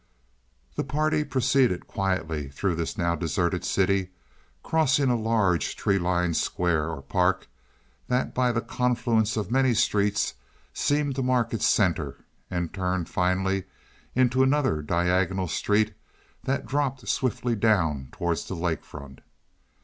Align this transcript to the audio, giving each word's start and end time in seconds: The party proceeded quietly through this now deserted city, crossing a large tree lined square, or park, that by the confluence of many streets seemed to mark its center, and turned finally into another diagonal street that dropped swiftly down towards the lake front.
The 0.77 0.83
party 0.83 1.23
proceeded 1.23 1.85
quietly 1.85 2.49
through 2.49 2.73
this 2.73 2.97
now 2.97 3.13
deserted 3.13 3.63
city, 3.63 4.09
crossing 4.63 5.11
a 5.11 5.15
large 5.15 5.75
tree 5.75 5.99
lined 5.99 6.37
square, 6.37 6.89
or 6.89 7.03
park, 7.03 7.47
that 8.07 8.33
by 8.33 8.51
the 8.51 8.61
confluence 8.61 9.37
of 9.37 9.51
many 9.51 9.75
streets 9.75 10.33
seemed 10.73 11.13
to 11.17 11.21
mark 11.21 11.53
its 11.53 11.67
center, 11.67 12.25
and 12.49 12.73
turned 12.73 13.09
finally 13.09 13.65
into 14.15 14.41
another 14.41 14.81
diagonal 14.81 15.47
street 15.47 15.93
that 16.45 16.65
dropped 16.65 17.07
swiftly 17.07 17.55
down 17.55 18.09
towards 18.11 18.47
the 18.47 18.55
lake 18.55 18.83
front. 18.83 19.21